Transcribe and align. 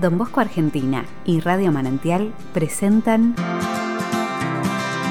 Don 0.00 0.16
Bosco 0.16 0.40
Argentina 0.40 1.04
y 1.26 1.40
Radio 1.40 1.70
Manantial 1.70 2.32
presentan 2.54 3.34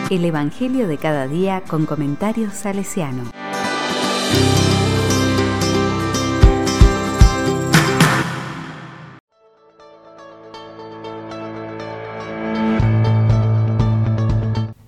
El 0.10 0.26
Evangelio 0.26 0.88
de 0.88 0.98
cada 0.98 1.28
día 1.28 1.62
con 1.68 1.86
comentarios 1.86 2.54
salesiano. 2.54 3.32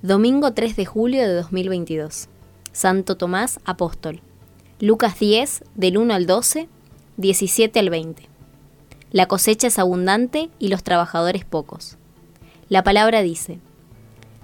Domingo 0.02 0.54
3 0.54 0.76
de 0.76 0.86
julio 0.86 1.22
de 1.22 1.34
2022. 1.36 2.30
Santo 2.72 3.16
Tomás 3.16 3.60
Apóstol. 3.64 4.22
Lucas 4.80 5.20
10, 5.20 5.64
del 5.76 6.00
1 6.00 6.14
al 6.16 6.26
12, 6.26 6.68
17 7.18 7.80
al 7.80 7.90
20. 7.92 8.33
La 9.14 9.28
cosecha 9.28 9.68
es 9.68 9.78
abundante 9.78 10.50
y 10.58 10.70
los 10.70 10.82
trabajadores 10.84 11.46
pocos. 11.46 11.98
La 12.68 12.84
palabra 12.84 13.22
dice, 13.22 13.60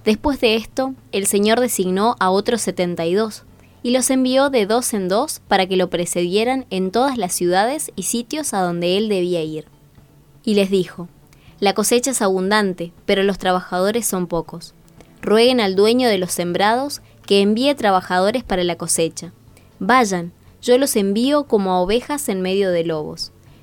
Después 0.05 0.39
de 0.39 0.55
esto, 0.57 0.93
el 1.11 1.25
Señor 1.25 1.59
designó 1.59 2.15
a 2.19 2.29
otros 2.29 2.61
setenta 2.61 3.07
y 3.07 3.15
dos, 3.15 3.45
y 3.81 3.89
los 3.89 4.11
envió 4.11 4.51
de 4.51 4.67
dos 4.67 4.93
en 4.93 5.07
dos 5.07 5.41
para 5.47 5.65
que 5.65 5.75
lo 5.75 5.89
precedieran 5.89 6.67
en 6.69 6.91
todas 6.91 7.17
las 7.17 7.33
ciudades 7.33 7.91
y 7.95 8.03
sitios 8.03 8.53
a 8.53 8.61
donde 8.61 8.95
él 8.95 9.09
debía 9.09 9.41
ir. 9.41 9.65
Y 10.43 10.53
les 10.53 10.69
dijo, 10.69 11.07
La 11.59 11.73
cosecha 11.73 12.11
es 12.11 12.21
abundante, 12.21 12.93
pero 13.07 13.23
los 13.23 13.39
trabajadores 13.39 14.05
son 14.05 14.27
pocos. 14.27 14.75
Rueguen 15.23 15.61
al 15.61 15.75
dueño 15.75 16.07
de 16.07 16.19
los 16.19 16.31
sembrados 16.31 17.01
que 17.25 17.41
envíe 17.41 17.73
trabajadores 17.73 18.43
para 18.43 18.63
la 18.63 18.75
cosecha. 18.75 19.33
Vayan, 19.79 20.31
yo 20.61 20.77
los 20.77 20.95
envío 20.95 21.45
como 21.45 21.71
a 21.71 21.81
ovejas 21.81 22.29
en 22.29 22.41
medio 22.41 22.69
de 22.69 22.83
lobos. 22.83 23.31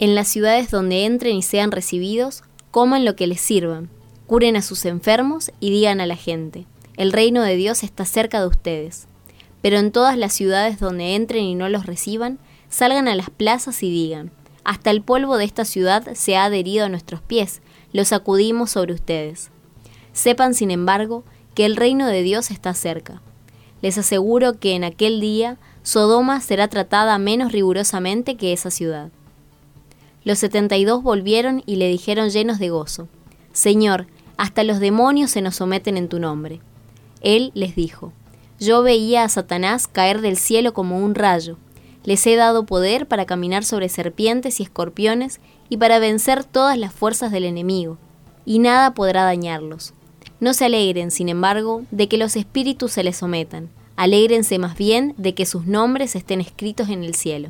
En 0.00 0.14
las 0.14 0.28
ciudades 0.28 0.70
donde 0.70 1.06
entren 1.06 1.36
y 1.36 1.42
sean 1.42 1.72
recibidos, 1.72 2.44
coman 2.70 3.04
lo 3.04 3.16
que 3.16 3.26
les 3.26 3.40
sirvan, 3.40 3.90
curen 4.28 4.54
a 4.54 4.62
sus 4.62 4.84
enfermos 4.84 5.50
y 5.58 5.72
digan 5.72 6.00
a 6.00 6.06
la 6.06 6.14
gente, 6.14 6.66
el 6.96 7.10
reino 7.10 7.42
de 7.42 7.56
Dios 7.56 7.82
está 7.82 8.04
cerca 8.04 8.40
de 8.40 8.46
ustedes. 8.46 9.08
Pero 9.60 9.78
en 9.78 9.90
todas 9.90 10.16
las 10.16 10.32
ciudades 10.32 10.78
donde 10.78 11.16
entren 11.16 11.42
y 11.42 11.56
no 11.56 11.68
los 11.68 11.84
reciban, 11.84 12.38
salgan 12.68 13.08
a 13.08 13.16
las 13.16 13.30
plazas 13.30 13.82
y 13.82 13.90
digan, 13.90 14.30
hasta 14.62 14.90
el 14.90 15.02
polvo 15.02 15.36
de 15.36 15.44
esta 15.44 15.64
ciudad 15.64 16.06
se 16.14 16.36
ha 16.36 16.44
adherido 16.44 16.86
a 16.86 16.88
nuestros 16.88 17.20
pies, 17.20 17.60
lo 17.92 18.04
sacudimos 18.04 18.70
sobre 18.70 18.94
ustedes. 18.94 19.50
Sepan, 20.12 20.54
sin 20.54 20.70
embargo, 20.70 21.24
que 21.54 21.64
el 21.64 21.74
reino 21.74 22.06
de 22.06 22.22
Dios 22.22 22.52
está 22.52 22.72
cerca. 22.74 23.20
Les 23.82 23.98
aseguro 23.98 24.60
que 24.60 24.76
en 24.76 24.84
aquel 24.84 25.20
día 25.20 25.58
Sodoma 25.82 26.40
será 26.40 26.68
tratada 26.68 27.18
menos 27.18 27.50
rigurosamente 27.50 28.36
que 28.36 28.52
esa 28.52 28.70
ciudad. 28.70 29.10
Los 30.28 30.40
setenta 30.40 30.76
y 30.76 30.84
dos 30.84 31.02
volvieron 31.02 31.62
y 31.64 31.76
le 31.76 31.88
dijeron 31.88 32.28
llenos 32.28 32.58
de 32.58 32.68
gozo, 32.68 33.08
Señor, 33.54 34.08
hasta 34.36 34.62
los 34.62 34.78
demonios 34.78 35.30
se 35.30 35.40
nos 35.40 35.56
someten 35.56 35.96
en 35.96 36.10
tu 36.10 36.18
nombre. 36.20 36.60
Él 37.22 37.50
les 37.54 37.74
dijo, 37.74 38.12
Yo 38.60 38.82
veía 38.82 39.24
a 39.24 39.30
Satanás 39.30 39.88
caer 39.88 40.20
del 40.20 40.36
cielo 40.36 40.74
como 40.74 40.98
un 40.98 41.14
rayo. 41.14 41.56
Les 42.04 42.26
he 42.26 42.36
dado 42.36 42.66
poder 42.66 43.08
para 43.08 43.24
caminar 43.24 43.64
sobre 43.64 43.88
serpientes 43.88 44.60
y 44.60 44.64
escorpiones 44.64 45.40
y 45.70 45.78
para 45.78 45.98
vencer 45.98 46.44
todas 46.44 46.76
las 46.76 46.92
fuerzas 46.92 47.32
del 47.32 47.46
enemigo, 47.46 47.96
y 48.44 48.58
nada 48.58 48.92
podrá 48.92 49.24
dañarlos. 49.24 49.94
No 50.40 50.52
se 50.52 50.66
alegren, 50.66 51.10
sin 51.10 51.30
embargo, 51.30 51.84
de 51.90 52.06
que 52.06 52.18
los 52.18 52.36
espíritus 52.36 52.92
se 52.92 53.02
les 53.02 53.16
sometan. 53.16 53.70
Alégrense 53.96 54.58
más 54.58 54.76
bien 54.76 55.14
de 55.16 55.32
que 55.32 55.46
sus 55.46 55.64
nombres 55.64 56.14
estén 56.16 56.42
escritos 56.42 56.90
en 56.90 57.02
el 57.02 57.14
cielo. 57.14 57.48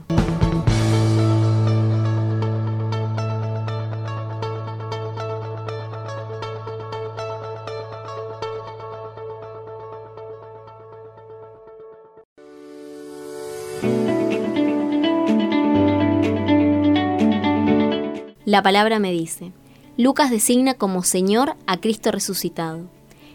La 18.49 18.63
palabra 18.63 18.99
me 18.99 19.13
dice, 19.13 19.53
Lucas 19.99 20.31
designa 20.31 20.73
como 20.73 21.03
Señor 21.03 21.57
a 21.67 21.77
Cristo 21.77 22.11
resucitado. 22.13 22.89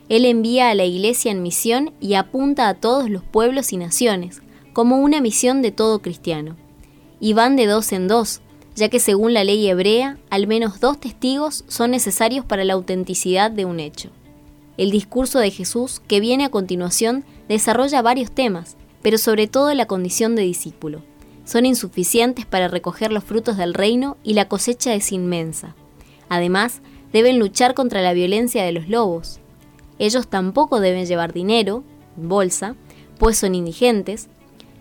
Él 0.10 0.26
envía 0.26 0.72
a 0.72 0.74
la 0.74 0.86
Iglesia 0.86 1.32
en 1.32 1.44
misión 1.44 1.94
y 2.02 2.16
apunta 2.16 2.68
a 2.68 2.74
todos 2.74 3.12
los 3.12 3.24
pueblos 3.24 3.74
y 3.74 3.78
naciones, 3.78 4.42
como 4.74 4.98
una 4.98 5.22
misión 5.22 5.62
de 5.62 5.72
todo 5.72 6.02
cristiano. 6.02 6.58
Y 7.20 7.34
van 7.34 7.56
de 7.56 7.68
dos 7.68 7.92
en 7.92 8.08
dos, 8.08 8.42
ya 8.76 8.90
que 8.90 9.00
según 9.00 9.36
la 9.36 9.44
ley 9.44 9.68
hebrea, 9.68 10.18
al 10.32 10.48
menos 10.48 10.80
dos 10.80 11.00
testigos 11.00 11.64
son 11.68 11.92
necesarios 11.92 12.44
para 12.44 12.64
la 12.64 12.74
autenticidad 12.74 13.52
de 13.52 13.66
un 13.66 13.80
hecho. 13.80 14.10
El 14.78 14.90
discurso 14.90 15.38
de 15.38 15.52
Jesús, 15.52 16.02
que 16.08 16.22
viene 16.22 16.46
a 16.46 16.50
continuación, 16.50 17.24
desarrolla 17.48 18.02
varios 18.02 18.32
temas, 18.32 18.78
pero 19.04 19.20
sobre 19.20 19.46
todo 19.46 19.72
la 19.76 19.86
condición 19.86 20.36
de 20.36 20.42
discípulo. 20.42 21.04
Son 21.46 21.66
insuficientes 21.66 22.46
para 22.46 22.68
recoger 22.68 23.12
los 23.12 23.24
frutos 23.24 23.58
del 23.58 23.74
reino 23.74 24.18
y 24.24 24.34
la 24.34 24.48
cosecha 24.48 24.94
es 24.94 25.12
inmensa. 25.12 25.76
Además, 26.30 26.82
deben 27.12 27.38
luchar 27.40 27.74
contra 27.74 28.02
la 28.02 28.14
violencia 28.14 28.64
de 28.64 28.72
los 28.72 28.88
lobos. 28.88 29.40
Ellos 30.00 30.28
tampoco 30.28 30.80
deben 30.80 31.06
llevar 31.06 31.34
dinero, 31.34 31.84
bolsa, 32.16 32.76
pues 33.20 33.38
son 33.38 33.56
indigentes. 33.56 34.30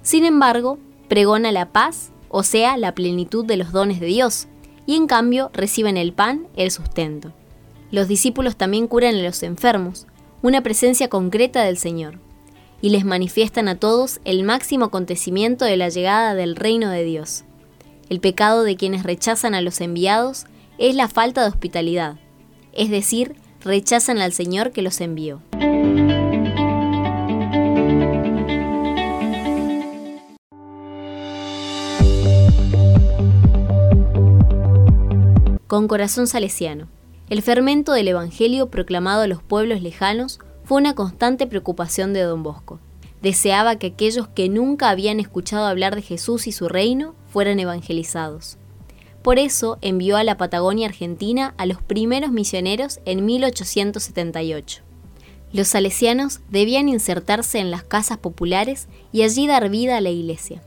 Sin 0.02 0.24
embargo, 0.24 0.78
pregona 1.08 1.52
la 1.52 1.72
paz, 1.72 2.10
o 2.28 2.42
sea, 2.42 2.76
la 2.76 2.94
plenitud 2.94 3.44
de 3.44 3.56
los 3.56 3.72
dones 3.72 4.00
de 4.00 4.06
Dios, 4.06 4.48
y 4.86 4.96
en 4.96 5.06
cambio 5.06 5.50
reciben 5.52 5.96
el 5.96 6.12
pan, 6.12 6.48
el 6.56 6.70
sustento. 6.70 7.32
Los 7.90 8.08
discípulos 8.08 8.56
también 8.56 8.86
curan 8.86 9.16
a 9.16 9.22
los 9.22 9.42
enfermos, 9.42 10.06
una 10.40 10.62
presencia 10.62 11.08
concreta 11.08 11.62
del 11.62 11.76
Señor, 11.76 12.18
y 12.82 12.91
les 12.91 13.04
manifiestan 13.04 13.69
a 13.69 13.76
todos 13.76 14.20
el 14.25 14.43
máximo 14.43 14.87
acontecimiento 14.87 15.65
de 15.65 15.76
la 15.78 15.88
llegada 15.88 16.34
del 16.34 16.56
reino 16.56 16.91
de 16.91 17.04
Dios. 17.04 17.44
El 18.10 18.20
pecado 18.20 18.65
de 18.65 18.76
quienes 18.76 19.04
rechazan 19.04 19.54
a 19.54 19.62
los 19.62 19.81
enviados 19.81 20.44
es 20.76 20.97
la 20.97 21.09
falta 21.09 21.42
de 21.42 21.48
hospitalidad, 21.48 22.16
es 22.72 22.91
decir, 22.91 23.37
rechazan 23.65 24.19
al 24.19 24.32
Señor 24.32 24.72
que 24.72 24.82
los 24.82 25.00
envió. 25.00 25.41
Con 35.69 35.88
corazón 35.88 36.26
salesiano. 36.26 36.88
El 37.31 37.41
fermento 37.41 37.92
del 37.92 38.09
Evangelio 38.09 38.69
proclamado 38.69 39.22
a 39.22 39.26
los 39.26 39.42
pueblos 39.42 39.81
lejanos 39.81 40.38
fue 40.64 40.78
una 40.78 40.94
constante 40.94 41.46
preocupación 41.46 42.12
de 42.12 42.22
don 42.22 42.42
Bosco. 42.42 42.80
Deseaba 43.20 43.76
que 43.76 43.88
aquellos 43.88 44.28
que 44.28 44.48
nunca 44.48 44.90
habían 44.90 45.20
escuchado 45.20 45.66
hablar 45.66 45.94
de 45.94 46.02
Jesús 46.02 46.46
y 46.46 46.52
su 46.52 46.68
reino 46.68 47.14
fueran 47.28 47.60
evangelizados. 47.60 48.58
Por 49.22 49.38
eso 49.38 49.78
envió 49.80 50.16
a 50.16 50.24
la 50.24 50.36
Patagonia 50.36 50.88
Argentina 50.88 51.54
a 51.56 51.66
los 51.66 51.80
primeros 51.80 52.32
misioneros 52.32 52.98
en 53.04 53.24
1878. 53.24 54.82
Los 55.53 55.68
salesianos 55.68 56.41
debían 56.50 56.88
insertarse 56.88 57.58
en 57.58 57.70
las 57.70 57.84
casas 57.84 58.18
populares 58.18 58.88
y 59.12 59.22
allí 59.22 59.47
dar 59.47 59.68
vida 59.68 59.97
a 59.97 60.00
la 60.00 60.10
iglesia. 60.10 60.62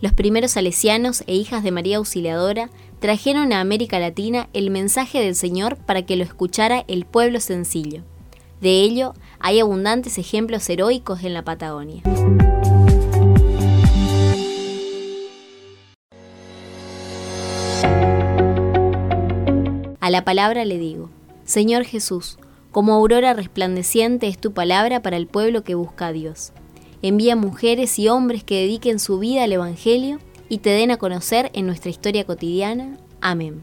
Los 0.00 0.12
primeros 0.12 0.52
salesianos 0.52 1.24
e 1.26 1.34
hijas 1.34 1.64
de 1.64 1.72
María 1.72 1.96
Auxiliadora 1.96 2.70
trajeron 3.00 3.52
a 3.52 3.60
América 3.60 3.98
Latina 3.98 4.48
el 4.52 4.70
mensaje 4.70 5.20
del 5.20 5.34
Señor 5.34 5.76
para 5.76 6.02
que 6.02 6.14
lo 6.14 6.22
escuchara 6.22 6.84
el 6.86 7.04
pueblo 7.04 7.40
sencillo. 7.40 8.02
De 8.60 8.80
ello 8.80 9.14
hay 9.38 9.60
abundantes 9.60 10.18
ejemplos 10.18 10.68
heroicos 10.68 11.22
en 11.24 11.34
la 11.34 11.42
Patagonia. 11.42 12.02
A 20.00 20.10
la 20.10 20.24
palabra 20.24 20.64
le 20.64 20.78
digo, 20.78 21.10
Señor 21.44 21.84
Jesús, 21.84 22.38
como 22.70 22.94
aurora 22.94 23.34
resplandeciente 23.34 24.28
es 24.28 24.38
tu 24.38 24.52
palabra 24.52 25.02
para 25.02 25.16
el 25.16 25.26
pueblo 25.26 25.64
que 25.64 25.74
busca 25.74 26.06
a 26.06 26.12
Dios. 26.12 26.52
Envía 27.02 27.36
mujeres 27.36 27.98
y 27.98 28.08
hombres 28.08 28.42
que 28.42 28.60
dediquen 28.60 28.98
su 28.98 29.18
vida 29.18 29.44
al 29.44 29.52
Evangelio 29.52 30.18
y 30.48 30.58
te 30.58 30.70
den 30.70 30.90
a 30.90 30.96
conocer 30.96 31.50
en 31.52 31.66
nuestra 31.66 31.90
historia 31.90 32.24
cotidiana. 32.24 32.96
Amén. 33.20 33.62